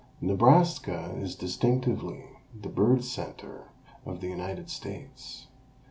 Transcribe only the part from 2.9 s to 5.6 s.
center of the United States.